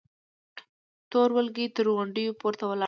تور 1.11 1.29
لوګي 1.45 1.65
تر 1.75 1.85
غونډيو 1.95 2.37
پورته 2.41 2.63
ولاړ 2.65 2.77
ول. 2.77 2.79